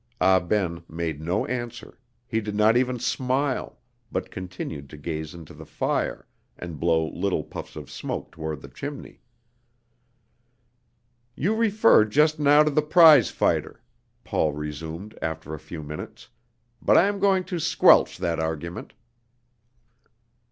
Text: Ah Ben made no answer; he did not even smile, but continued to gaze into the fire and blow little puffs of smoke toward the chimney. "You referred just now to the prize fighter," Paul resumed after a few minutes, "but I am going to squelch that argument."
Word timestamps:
Ah 0.19 0.39
Ben 0.39 0.81
made 0.89 1.21
no 1.21 1.45
answer; 1.45 1.99
he 2.25 2.41
did 2.41 2.55
not 2.55 2.75
even 2.75 2.97
smile, 2.97 3.77
but 4.11 4.31
continued 4.31 4.89
to 4.89 4.97
gaze 4.97 5.35
into 5.35 5.53
the 5.53 5.63
fire 5.63 6.25
and 6.57 6.79
blow 6.79 7.05
little 7.09 7.43
puffs 7.43 7.75
of 7.75 7.91
smoke 7.91 8.31
toward 8.31 8.61
the 8.63 8.67
chimney. 8.67 9.21
"You 11.35 11.53
referred 11.53 12.09
just 12.11 12.39
now 12.39 12.63
to 12.63 12.71
the 12.71 12.81
prize 12.81 13.29
fighter," 13.29 13.83
Paul 14.23 14.53
resumed 14.53 15.15
after 15.21 15.53
a 15.53 15.59
few 15.59 15.83
minutes, 15.83 16.29
"but 16.81 16.97
I 16.97 17.03
am 17.05 17.19
going 17.19 17.43
to 17.43 17.59
squelch 17.59 18.17
that 18.17 18.39
argument." 18.39 18.93